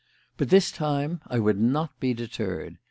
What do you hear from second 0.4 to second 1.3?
this time